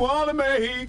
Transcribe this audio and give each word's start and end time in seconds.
wanna 0.00 0.32
make 0.32 0.79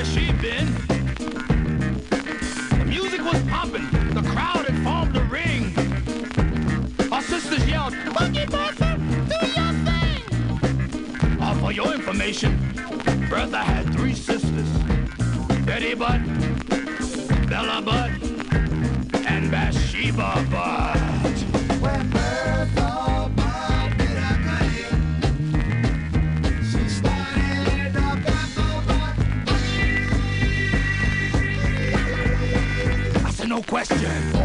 where 0.00 0.06
she'd 0.06 0.40
been. 0.40 0.66
The 2.78 2.84
music 2.86 3.22
was 3.22 3.42
pumping. 3.50 3.86
The 4.14 4.22
crowd 4.30 4.66
had 4.66 4.82
formed 4.82 5.16
a 5.16 5.24
ring. 5.24 5.74
Our 7.12 7.20
sisters 7.22 7.68
yelled, 7.68 7.94
Monkey 8.14 8.46
Bertha, 8.46 8.96
do 9.28 9.46
your 9.56 9.72
thing! 9.86 11.38
Uh, 11.40 11.54
for 11.60 11.72
your 11.72 11.92
information, 11.92 12.58
Bertha 13.28 13.58
had 13.58 13.92
three 13.92 14.14
sisters. 14.14 14.70
Betty 15.66 15.94
Butt, 15.94 16.20
Bella 17.48 17.82
Butt, 17.82 18.10
and 19.26 19.50
Bathsheba 19.50 20.46
Butt. 20.50 20.99
no 33.60 33.64
question. 33.64 34.39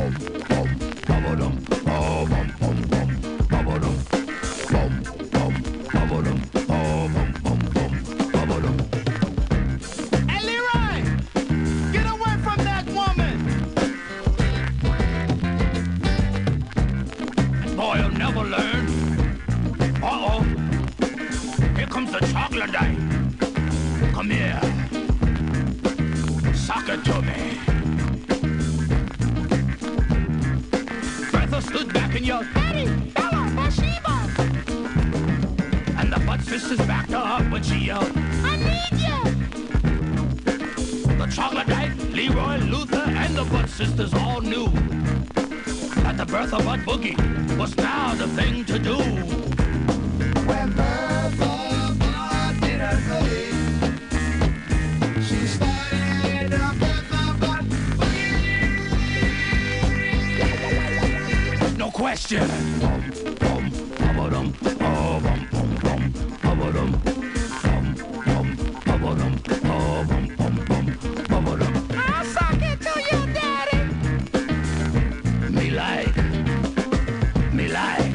Like. 77.68 78.12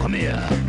Come 0.00 0.14
here, 0.14 0.63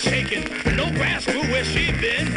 head 0.00 0.28
shaking. 0.28 0.76
No 0.76 0.90
grass 0.90 1.24
grew 1.24 1.42
where 1.42 1.64
she'd 1.64 2.00
been. 2.00 2.32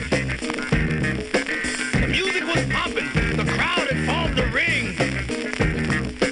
The 2.02 2.08
music 2.10 2.44
was 2.44 2.66
pumping. 2.72 3.10
The 3.38 3.46
crowd 3.54 3.88
had 3.90 4.06
formed 4.06 4.40
a 4.40 4.48
ring. 4.48 4.96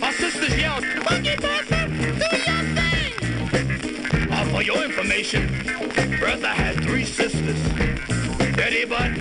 Our 0.03 0.13
sisters 0.13 0.57
yelled, 0.57 0.83
Boogie 0.83 1.39
Bertha, 1.39 1.87
do 1.89 2.37
your 2.37 2.63
thing! 2.75 4.31
Uh, 4.31 4.45
for 4.45 4.61
your 4.61 4.83
information, 4.83 5.47
Bertha 6.19 6.49
had 6.49 6.83
three 6.83 7.05
sisters. 7.05 7.59
Betty 8.55 8.85
Butt, 8.85 9.11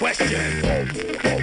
question. 0.00 1.39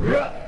Name 0.00 0.39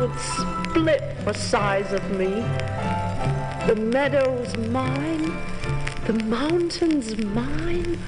would 0.00 0.18
split 0.18 1.02
for 1.24 1.34
size 1.34 1.92
of 1.92 2.10
me. 2.12 2.30
The 3.66 3.76
meadows 3.76 4.56
mine, 4.56 5.36
the 6.06 6.14
mountains 6.24 7.22
mine, 7.22 7.98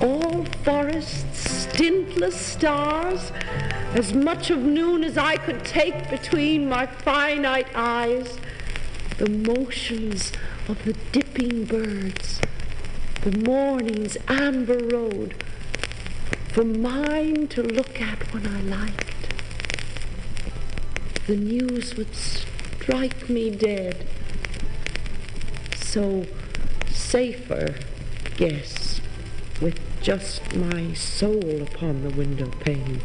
all 0.00 0.46
forests, 0.64 1.66
stintless 1.68 2.34
stars, 2.34 3.32
as 3.92 4.14
much 4.14 4.48
of 4.48 4.60
noon 4.60 5.04
as 5.04 5.18
I 5.18 5.36
could 5.36 5.62
take 5.62 6.08
between 6.08 6.70
my 6.70 6.86
finite 6.86 7.68
eyes, 7.74 8.38
the 9.18 9.28
motions 9.28 10.32
of 10.68 10.82
the 10.86 10.94
dipping 11.12 11.66
birds, 11.66 12.40
the 13.22 13.38
morning's 13.40 14.16
amber 14.26 14.78
road, 14.78 15.34
for 16.48 16.64
mine 16.64 17.46
to 17.48 17.62
look 17.62 18.00
at 18.00 18.32
when 18.32 18.46
I 18.46 18.60
liked. 18.62 19.05
The 21.26 21.34
news 21.34 21.96
would 21.96 22.14
strike 22.14 23.28
me 23.28 23.50
dead. 23.50 24.06
So 25.74 26.24
safer, 26.88 27.74
guess, 28.36 29.00
with 29.60 29.80
just 30.00 30.54
my 30.54 30.94
soul 30.94 31.62
upon 31.62 32.04
the 32.04 32.10
window 32.10 32.48
pane. 32.60 33.00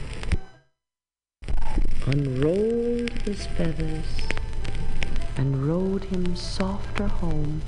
Unrolled 2.06 3.10
his 3.24 3.48
feathers 3.48 4.28
and 5.36 5.66
rowed 5.66 6.04
him 6.04 6.36
softer 6.36 7.08
home 7.08 7.64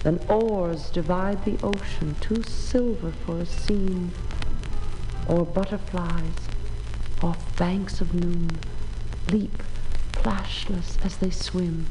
than 0.00 0.18
oars 0.28 0.90
divide 0.90 1.44
the 1.44 1.56
ocean, 1.62 2.16
too 2.20 2.42
silver 2.42 3.12
for 3.24 3.38
a 3.38 3.46
seam, 3.46 4.10
or 5.28 5.46
butterflies 5.46 6.48
off 7.22 7.56
banks 7.56 8.00
of 8.00 8.12
noon 8.12 8.58
leap 9.30 9.62
plashless 10.12 10.98
as 11.04 11.16
they 11.18 11.30
swim. 11.30 11.86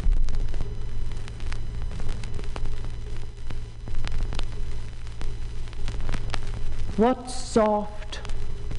What 6.97 7.29
soft, 7.29 8.21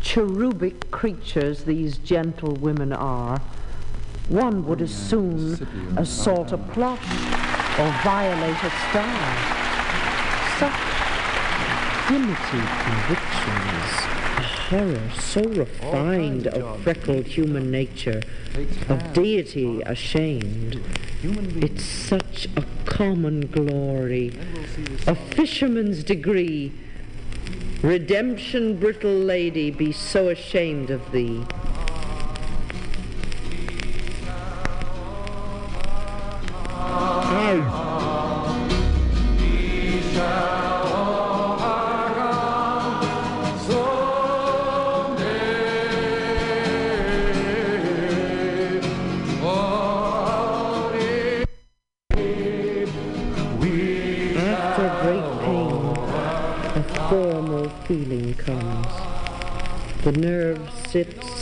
cherubic 0.00 0.90
creatures 0.90 1.64
these 1.64 1.98
gentle 1.98 2.54
women 2.54 2.92
are. 2.92 3.40
One 4.28 4.66
would 4.66 4.82
as 4.82 4.94
soon 4.94 5.66
assault 5.96 6.52
a 6.52 6.58
plush 6.58 7.10
or 7.78 7.90
violate 8.02 8.62
a 8.62 8.70
star. 8.90 9.68
Such 10.58 10.72
primitive 12.08 12.68
convictions, 12.82 14.17
a 14.68 14.70
horror 14.70 15.10
so 15.18 15.42
refined 15.42 16.46
of 16.46 16.80
freckled 16.82 17.26
human 17.26 17.70
nature, 17.70 18.22
of 18.88 19.12
deity 19.12 19.80
ashamed. 19.82 20.82
It's 21.22 21.84
such 21.84 22.48
a 22.56 22.64
common 22.84 23.46
glory, 23.46 24.32
a 25.06 25.14
fisherman's 25.14 26.04
degree. 26.04 26.72
Redemption, 27.82 28.78
brittle 28.78 29.10
lady, 29.10 29.70
be 29.70 29.92
so 29.92 30.28
ashamed 30.28 30.90
of 30.90 31.12
thee. 31.12 31.44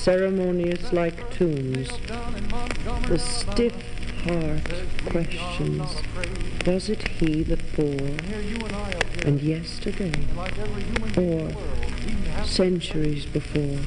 Sit 0.07 0.13
ceremonious 0.13 0.93
like 0.93 1.31
tombs. 1.33 1.89
The 3.09 3.19
stiff 3.19 3.75
heart 4.23 4.63
questions, 5.07 5.97
was 6.65 6.89
it 6.89 7.09
he 7.09 7.43
that 7.43 7.75
bore? 7.75 8.15
And 9.27 9.41
yesterday? 9.41 10.15
Or 11.17 11.51
centuries 12.45 13.27
before? 13.27 13.81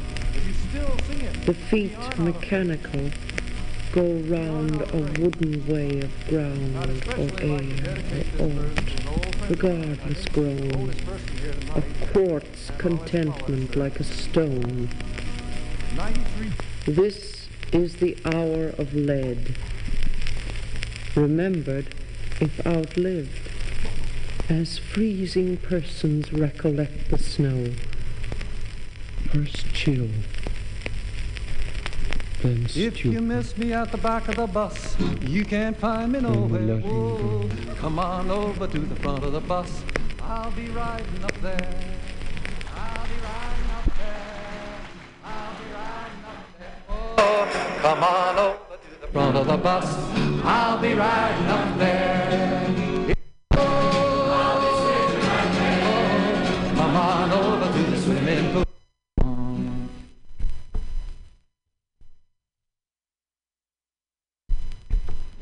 The 1.46 1.54
feet 1.54 2.20
mechanical 2.20 3.12
go 3.94 4.16
round 4.28 4.82
a 4.82 5.22
wooden 5.22 5.66
way 5.68 6.02
of 6.02 6.28
ground 6.28 6.76
or 7.18 7.30
air 7.42 7.98
or 8.40 8.46
aught, 8.46 9.50
regardless 9.50 10.26
grown, 10.26 10.94
of 11.76 11.86
quartz 12.12 12.72
contentment 12.78 13.78
like 13.78 14.02
a 14.02 14.04
stone. 14.04 14.90
This 16.86 17.48
is 17.72 17.98
the 17.98 18.18
hour 18.26 18.70
of 18.78 18.94
lead, 18.94 19.56
remembered 21.16 21.94
if 22.42 22.66
outlived, 22.66 23.50
as 24.50 24.78
freezing 24.80 25.58
persons 25.58 26.34
recollect 26.34 27.10
the 27.10 27.18
snow. 27.18 27.74
First 29.32 29.72
chill, 29.74 30.10
then 32.42 32.68
If 32.76 33.06
you 33.06 33.22
miss 33.22 33.58
me 33.58 33.74
at 33.74 33.92
the 33.92 33.98
back 33.98 34.28
of 34.30 34.38
the 34.38 34.48
bus, 34.48 34.96
you 35.22 35.46
can't 35.46 35.78
find 35.78 36.14
me 36.14 36.22
nowhere. 36.22 36.62
let 36.62 36.84
him 36.84 36.92
Whoa, 36.92 37.50
come 37.76 38.00
on 38.00 38.32
over 38.32 38.66
to 38.66 38.80
the 38.80 38.96
front 38.96 39.24
of 39.24 39.34
the 39.34 39.42
bus. 39.42 39.84
I'll 40.22 40.52
be 40.52 40.68
riding 40.70 41.24
up 41.24 41.40
there. 41.42 41.99
Come 47.82 48.04
on 48.04 48.38
over 48.38 48.78
to 48.78 49.02
the 49.02 49.08
front 49.08 49.38
of 49.38 49.48
the 49.48 49.58
bus. 49.58 49.86
I'll 50.44 50.80
be 50.80 50.94
riding 50.94 51.48
up 51.48 51.78
there. 51.78 53.16
Oh, 53.56 55.16
come 56.76 56.96
on 56.96 57.32
over 57.32 57.72
to 57.72 57.84
the 57.92 57.98
swimming 58.02 58.54
pool. 58.54 58.66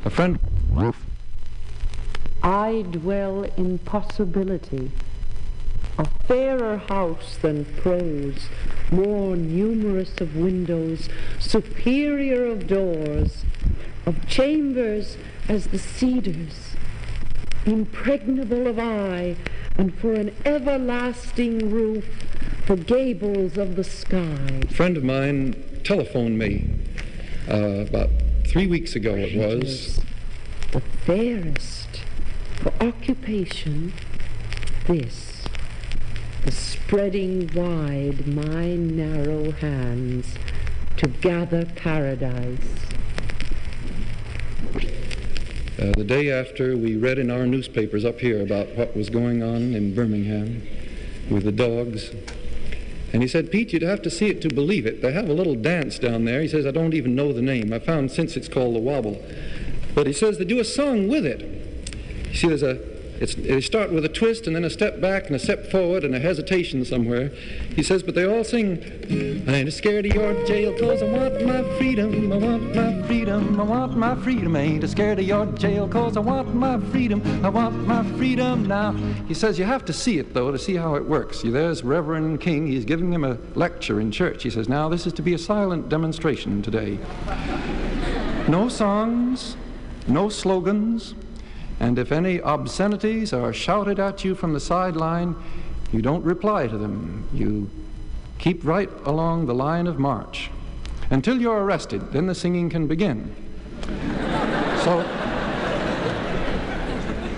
A 0.05 0.09
friend. 0.09 0.39
I 2.43 2.85
dwell 2.91 3.43
in 3.57 3.79
possibility, 3.79 4.91
a 5.97 6.05
fairer 6.27 6.77
house 6.77 7.37
than 7.41 7.65
prose, 7.65 8.47
more 8.91 9.35
numerous 9.35 10.19
of 10.21 10.35
windows, 10.35 11.09
superior 11.39 12.45
of 12.45 12.67
doors, 12.67 13.45
of 14.05 14.27
chambers 14.27 15.17
as 15.49 15.67
the 15.67 15.77
cedars, 15.77 16.75
impregnable 17.65 18.67
of 18.67 18.79
eye, 18.79 19.35
and 19.77 19.93
for 19.99 20.13
an 20.13 20.33
everlasting 20.45 21.71
roof, 21.71 22.05
the 22.67 22.75
gables 22.75 23.57
of 23.57 23.75
the 23.75 23.83
sky. 23.83 24.61
A 24.63 24.73
friend 24.73 24.97
of 24.97 25.03
mine 25.03 25.81
telephoned 25.83 26.37
me 26.37 26.69
uh, 27.49 27.85
about 27.87 28.09
three 28.45 28.67
weeks 28.67 28.95
ago, 28.95 29.15
it 29.15 29.35
was. 29.35 30.01
the 30.71 30.81
fairest 30.81 32.01
for 32.55 32.73
occupation 32.81 33.93
this 34.87 35.45
the 36.43 36.51
spreading 36.87 37.51
wide 37.53 38.25
my 38.27 38.73
narrow 38.75 39.51
hands 39.51 40.35
to 40.95 41.05
gather 41.05 41.65
paradise 41.75 42.75
Uh, 45.79 45.91
the 45.95 46.03
day 46.03 46.31
after, 46.31 46.75
we 46.75 46.95
read 46.95 47.19
in 47.19 47.29
our 47.29 47.45
newspapers 47.45 48.03
up 48.03 48.19
here 48.19 48.41
about 48.41 48.69
what 48.69 48.95
was 48.95 49.11
going 49.11 49.43
on 49.43 49.75
in 49.75 49.93
Birmingham 49.93 50.63
with 51.29 51.43
the 51.43 51.51
dogs. 51.51 52.09
And 53.13 53.21
he 53.21 53.27
said, 53.27 53.51
Pete, 53.51 53.73
you'd 53.73 53.83
have 53.83 54.01
to 54.01 54.09
see 54.09 54.27
it 54.27 54.41
to 54.41 54.49
believe 54.49 54.87
it. 54.87 55.03
They 55.03 55.11
have 55.11 55.29
a 55.29 55.33
little 55.33 55.53
dance 55.53 55.99
down 55.99 56.25
there. 56.25 56.41
He 56.41 56.47
says, 56.47 56.65
I 56.65 56.71
don't 56.71 56.95
even 56.95 57.13
know 57.13 57.31
the 57.31 57.43
name. 57.43 57.71
I 57.71 57.77
found 57.77 58.11
since 58.11 58.35
it's 58.35 58.47
called 58.47 58.73
the 58.73 58.79
Wobble. 58.79 59.23
But 59.93 60.07
he 60.07 60.13
says 60.13 60.39
they 60.39 60.45
do 60.45 60.59
a 60.59 60.65
song 60.65 61.07
with 61.07 61.27
it. 61.27 61.41
You 62.29 62.33
see, 62.33 62.47
there's 62.47 62.63
a, 62.63 62.96
It's, 63.19 63.35
they 63.35 63.61
start 63.61 63.91
with 63.91 64.05
a 64.05 64.09
twist 64.09 64.47
and 64.47 64.55
then 64.55 64.63
a 64.63 64.69
step 64.69 65.01
back 65.01 65.27
and 65.27 65.35
a 65.35 65.39
step 65.39 65.71
forward 65.71 66.03
and 66.03 66.13
a 66.13 66.19
hesitation 66.19 66.85
somewhere. 66.85 67.29
He 67.75 67.81
says, 67.81 68.03
but 68.03 68.15
they 68.15 68.25
all 68.25 68.43
sing, 68.43 68.83
I 69.47 69.53
ain't 69.53 69.73
scared 69.73 70.05
of 70.05 70.13
your 70.13 70.45
jail 70.45 70.77
cause 70.77 71.01
I 71.01 71.05
want 71.05 71.45
my 71.45 71.63
freedom, 71.77 72.31
I 72.31 72.37
want 72.37 72.75
my 72.75 73.01
freedom, 73.03 73.59
I 73.59 73.63
want 73.63 73.97
my 73.97 74.15
freedom. 74.15 74.55
I 74.55 74.59
ain't 74.59 74.89
scared 74.89 75.19
of 75.19 75.25
your 75.25 75.45
jail 75.53 75.87
cause 75.87 76.15
I 76.17 76.19
want 76.19 76.53
my 76.53 76.79
freedom, 76.91 77.21
I 77.43 77.49
want 77.49 77.75
my 77.87 78.03
freedom 78.17 78.67
now. 78.67 78.91
He 79.27 79.33
says, 79.33 79.57
you 79.57 79.65
have 79.65 79.85
to 79.85 79.93
see 79.93 80.19
it 80.19 80.33
though 80.33 80.51
to 80.51 80.59
see 80.59 80.75
how 80.75 80.95
it 80.95 81.05
works. 81.05 81.41
There's 81.41 81.83
Reverend 81.83 82.41
King, 82.41 82.67
he's 82.67 82.85
giving 82.85 83.09
them 83.09 83.23
a 83.23 83.37
lecture 83.55 83.99
in 83.99 84.11
church. 84.11 84.43
He 84.43 84.49
says, 84.49 84.69
now 84.69 84.89
this 84.89 85.07
is 85.07 85.13
to 85.13 85.21
be 85.21 85.33
a 85.33 85.37
silent 85.37 85.89
demonstration 85.89 86.61
today. 86.61 86.99
No 88.47 88.69
songs, 88.69 89.57
no 90.07 90.29
slogans, 90.29 91.15
and 91.79 91.99
if 91.99 92.11
any 92.11 92.41
obscenities 92.41 93.33
are 93.33 93.53
shouted 93.53 93.99
at 93.99 94.23
you 94.23 94.35
from 94.35 94.53
the 94.53 94.59
sideline, 94.59 95.35
you 95.91 96.01
don't 96.01 96.23
reply 96.23 96.67
to 96.67 96.77
them. 96.77 97.27
You 97.33 97.69
keep 98.39 98.65
right 98.65 98.89
along 99.05 99.45
the 99.45 99.53
line 99.53 99.87
of 99.87 99.99
march 99.99 100.49
until 101.09 101.39
you're 101.39 101.63
arrested. 101.63 102.11
Then 102.11 102.27
the 102.27 102.35
singing 102.35 102.69
can 102.69 102.87
begin. 102.87 103.35
so 104.83 105.03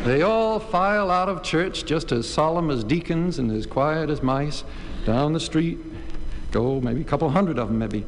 they 0.06 0.22
all 0.22 0.60
file 0.60 1.12
out 1.12 1.28
of 1.28 1.44
church 1.44 1.86
just 1.86 2.12
as 2.12 2.28
solemn 2.28 2.72
as 2.72 2.84
deacons 2.84 3.38
and 3.38 3.52
as 3.52 3.66
quiet 3.66 4.10
as 4.10 4.24
mice 4.24 4.64
down 5.06 5.34
the 5.34 5.40
street. 5.40 5.78
Go 6.52 6.80
maybe 6.82 7.02
a 7.02 7.04
couple 7.04 7.30
hundred 7.30 7.60
of 7.60 7.68
them, 7.68 7.78
maybe. 7.78 8.06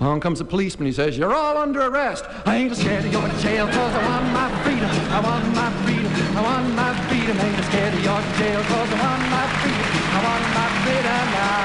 Along 0.00 0.18
comes 0.18 0.40
a 0.40 0.44
policeman. 0.46 0.86
He 0.86 0.92
says, 0.92 1.18
You're 1.18 1.34
all 1.34 1.58
under 1.58 1.82
arrest. 1.82 2.24
I 2.46 2.56
ain't 2.56 2.74
scared 2.74 3.04
of 3.04 3.12
your 3.12 3.28
jail 3.40 3.66
cause 3.66 3.94
I 3.94 4.08
want 4.08 4.32
my 4.32 4.48
freedom. 4.64 4.88
I 5.12 5.20
want 5.20 5.54
my 5.54 5.70
freedom. 5.84 6.10
I 6.36 6.42
want 6.42 6.74
my 6.74 6.94
freedom. 7.06 7.36
I 7.38 7.44
ain't 7.44 7.64
scared 7.66 7.92
of 7.92 8.02
your 8.02 8.22
jail 8.38 8.62
cause 8.62 8.90
I 8.90 8.98
want 9.04 9.22
my 9.28 9.46
freedom. 9.60 9.86
I 10.16 10.20
want 10.24 10.44
my 10.56 10.68
freedom 10.84 11.26
now. 11.36 11.60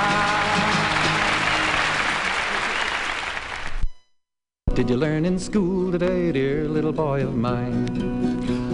Did 4.76 4.90
you 4.90 4.98
learn 4.98 5.24
in 5.24 5.40
school 5.40 5.94
today, 5.94 6.34
dear 6.34 6.68
little 6.68 6.92
boy 6.92 7.24
of 7.24 7.38
mine? 7.38 8.15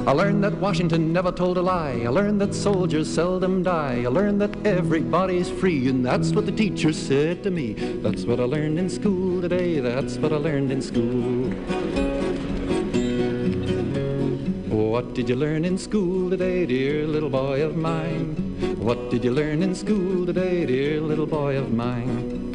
I 0.08 0.14
learned 0.14 0.44
that 0.44 0.58
Washington 0.58 1.14
never 1.14 1.32
told 1.32 1.58
a 1.58 1.62
lie. 1.62 2.02
I 2.04 2.08
learned 2.08 2.42
that 2.42 2.56
soldiers 2.56 3.08
seldom 3.08 3.62
die. 3.62 4.02
I 4.04 4.08
learned 4.08 4.42
that 4.42 4.66
everybody's 4.66 5.50
free, 5.50 5.90
and 5.90 6.04
that's 6.04 6.32
what 6.32 6.48
the 6.48 6.52
teacher 6.52 6.92
said 6.92 7.44
to 7.44 7.52
me. 7.52 7.74
That's 7.74 8.24
what 8.26 8.40
I 8.40 8.44
learned 8.44 8.80
in 8.80 8.90
school 8.90 9.42
today. 9.42 9.80
That's 9.80 10.18
what 10.18 10.34
I 10.34 10.38
learned 10.38 10.72
in 10.72 10.82
school. 10.82 11.81
What 14.92 15.14
did 15.14 15.30
you 15.30 15.38
learn 15.38 15.64
in 15.64 15.78
school 15.78 16.30
today, 16.30 16.66
dear 16.66 17.08
little 17.08 17.30
boy 17.30 17.64
of 17.64 17.78
mine? 17.78 18.36
What 18.78 19.10
did 19.10 19.24
you 19.24 19.32
learn 19.32 19.64
in 19.64 19.74
school 19.74 20.26
today, 20.26 20.66
dear 20.66 21.00
little 21.00 21.26
boy 21.26 21.56
of 21.56 21.72
mine? 21.72 22.52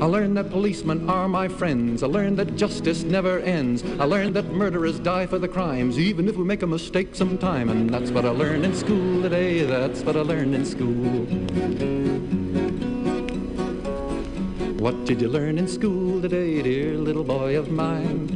I 0.00 0.04
learned 0.04 0.36
that 0.36 0.50
policemen 0.50 1.10
are 1.10 1.26
my 1.26 1.48
friends. 1.48 2.04
I 2.04 2.06
learned 2.06 2.36
that 2.38 2.54
justice 2.54 3.02
never 3.02 3.40
ends. 3.40 3.82
I 3.98 4.04
learned 4.04 4.36
that 4.36 4.52
murderers 4.52 5.00
die 5.00 5.26
for 5.26 5.40
the 5.40 5.48
crimes, 5.48 5.98
even 5.98 6.28
if 6.28 6.36
we 6.36 6.44
make 6.44 6.62
a 6.62 6.66
mistake 6.68 7.16
sometime. 7.16 7.70
And 7.70 7.90
that's 7.90 8.12
what 8.12 8.24
I 8.24 8.30
learned 8.30 8.64
in 8.64 8.72
school 8.72 9.20
today. 9.20 9.64
That's 9.64 10.02
what 10.02 10.14
I 10.14 10.20
learned 10.20 10.54
in 10.54 10.64
school. 10.64 11.26
What 14.78 15.04
did 15.06 15.20
you 15.20 15.28
learn 15.28 15.58
in 15.58 15.66
school 15.66 16.22
today, 16.22 16.62
dear 16.62 16.96
little 16.96 17.24
boy 17.24 17.58
of 17.58 17.68
mine? 17.68 18.35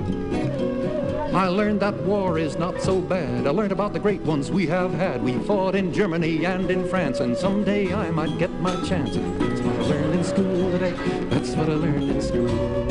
I 1.33 1.47
learned 1.47 1.79
that 1.79 1.95
war 2.03 2.37
is 2.37 2.57
not 2.57 2.81
so 2.81 2.99
bad. 2.99 3.47
I 3.47 3.51
learned 3.51 3.71
about 3.71 3.93
the 3.93 3.99
great 3.99 4.19
ones 4.21 4.51
we 4.51 4.67
have 4.67 4.93
had. 4.93 5.23
We 5.23 5.39
fought 5.39 5.75
in 5.75 5.93
Germany 5.93 6.45
and 6.45 6.69
in 6.69 6.85
France, 6.89 7.21
and 7.21 7.37
someday 7.37 7.93
I 7.93 8.11
might 8.11 8.37
get 8.37 8.51
my 8.59 8.75
chance. 8.83 9.15
That's 9.15 9.61
what 9.61 9.75
I 9.77 9.81
learned 9.83 10.13
in 10.15 10.23
school 10.25 10.71
today. 10.71 10.91
That's 11.29 11.51
what 11.55 11.69
I 11.69 11.73
learned 11.75 12.09
in 12.09 12.21
school. 12.21 12.90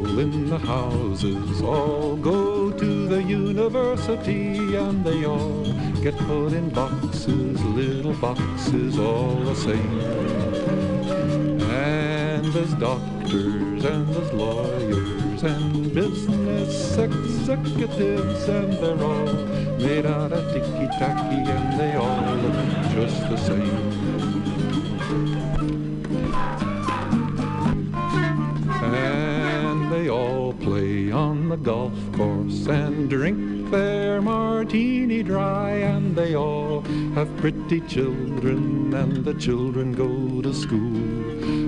in 0.21 0.47
the 0.47 0.59
houses 0.59 1.63
all 1.63 2.15
go 2.15 2.69
to 2.71 3.07
the 3.07 3.23
university 3.23 4.75
and 4.75 5.03
they 5.03 5.25
all 5.25 5.63
get 6.03 6.15
put 6.29 6.53
in 6.53 6.69
boxes, 6.69 7.59
little 7.63 8.13
boxes 8.13 8.99
all 8.99 9.33
the 9.37 9.55
same. 9.55 9.99
And 11.71 12.45
there's 12.53 12.73
doctors 12.75 13.83
and 13.83 14.07
there's 14.13 14.33
lawyers 14.33 15.41
and 15.41 15.91
business 15.91 16.97
executives 16.99 18.47
and 18.47 18.73
they're 18.73 19.03
all 19.03 19.33
made 19.87 20.05
out 20.05 20.33
of 20.33 20.43
ticky-tacky 20.53 21.49
and 21.49 21.79
they 21.79 21.95
all 21.95 22.35
look 22.43 22.93
just 22.93 23.21
the 23.27 23.37
same. 23.37 23.90
And 32.71 33.09
drink 33.09 33.69
their 33.69 34.21
martini 34.21 35.23
dry. 35.23 35.71
And 35.71 36.15
they 36.15 36.35
all 36.35 36.81
have 37.15 37.35
pretty 37.37 37.81
children, 37.81 38.93
and 38.93 39.25
the 39.25 39.33
children 39.33 39.93
go 39.93 40.41
to 40.41 40.53
school. 40.53 40.97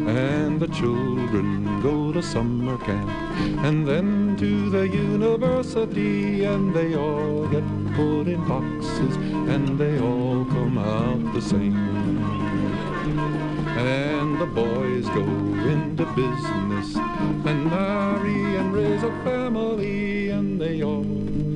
And 0.07 0.59
the 0.59 0.67
children 0.67 1.81
go 1.81 2.11
to 2.11 2.21
summer 2.21 2.77
camp, 2.79 3.09
and 3.65 3.87
then 3.87 4.35
to 4.37 4.69
the 4.69 4.87
university. 4.87 6.45
And 6.45 6.73
they 6.73 6.95
all 6.95 7.47
get 7.47 7.63
put 7.95 8.27
in 8.27 8.45
boxes, 8.47 9.15
and 9.53 9.77
they 9.77 9.99
all 9.99 10.45
come 10.45 10.77
out 10.77 11.33
the 11.33 11.41
same. 11.41 11.92
The 14.43 14.49
boys 14.49 15.07
go 15.07 15.23
into 15.23 16.05
business 16.17 16.97
and 16.97 17.65
marry 17.71 18.57
and 18.57 18.73
raise 18.73 19.01
a 19.01 19.11
family, 19.23 20.31
and 20.31 20.59
they 20.59 20.83
all 20.83 21.05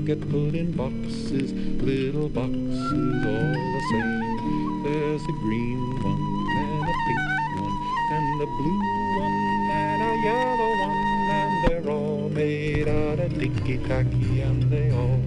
get 0.05 0.21
put 0.31 0.55
in 0.55 0.71
boxes, 0.71 1.51
little 1.83 2.29
boxes 2.29 3.25
all 3.27 3.53
the 3.75 3.81
same. 3.91 4.83
There's 4.85 5.21
a 5.21 5.33
green 5.43 6.01
one 6.01 6.47
and 6.55 6.83
a 6.87 6.95
pink 7.03 7.59
one 7.59 7.77
and 8.13 8.41
a 8.41 8.45
blue 8.55 8.79
one 9.19 9.35
and 9.69 10.01
a 10.01 10.13
yellow 10.23 10.71
one, 10.87 10.97
and 11.29 11.53
they're 11.67 11.91
all 11.91 12.29
made 12.29 12.87
out 12.87 13.19
of 13.19 13.37
ticky-tacky, 13.37 14.41
and 14.43 14.63
they 14.71 14.91
all 14.91 15.26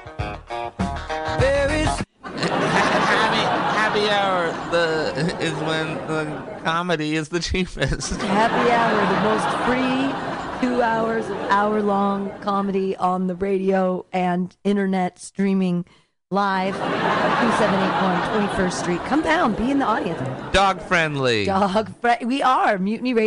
The 4.71 5.37
is 5.41 5.53
when 5.63 5.95
the 6.07 6.59
comedy 6.63 7.15
is 7.15 7.29
the 7.29 7.39
cheapest. 7.39 8.11
Happy 8.21 8.71
Hour, 8.71 9.15
the 9.15 9.21
most 9.23 9.47
free 9.67 10.11
two 10.61 10.81
hours 10.81 11.27
of 11.27 11.37
hour 11.49 11.81
long 11.81 12.29
comedy 12.41 12.95
on 12.97 13.27
the 13.27 13.35
radio 13.35 14.05
and 14.13 14.55
internet 14.63 15.17
streaming 15.19 15.85
live. 16.29 16.75
2781 16.75 18.47
21st 18.49 18.71
Street. 18.73 18.99
Come 19.05 19.21
down, 19.21 19.53
be 19.55 19.71
in 19.71 19.79
the 19.79 19.85
audience. 19.85 20.21
Dog 20.53 20.81
friendly. 20.81 21.45
Dog, 21.45 21.93
fri- 21.99 22.23
we 22.25 22.41
are 22.43 22.77
Mutiny 22.77 23.13
Radio. 23.13 23.19